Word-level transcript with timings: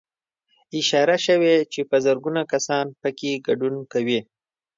اشاره 0.79 1.17
شوې 1.25 1.55
چې 1.73 1.81
په 1.89 1.97
زرګونه 2.05 2.41
کسان 2.51 2.85
پکې 3.01 3.31
ګډون 3.47 3.75
کوي 3.91 4.19